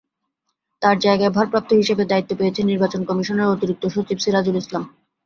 [0.81, 4.83] তাঁর জায়গায় ভারপ্রাপ্ত হিসেবে দায়িত্ব পেয়েছেন নির্বাচন কমিশনের অতিরিক্ত সচিব সিরাজুল ইসলাম।